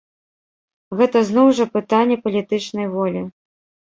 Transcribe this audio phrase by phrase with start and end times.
[1.01, 3.21] Гэта зноў жа пытанне палітычнай волі.